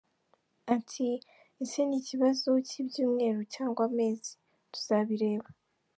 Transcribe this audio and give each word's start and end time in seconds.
Ati 0.75 1.09
“Ese 1.63 1.79
ni 1.85 1.95
ikibazo 2.01 2.49
cy’ibyumweru 2.67 3.41
cyangwa 3.53 3.81
amezi? 3.89 4.31
tuzabireba. 4.71 5.47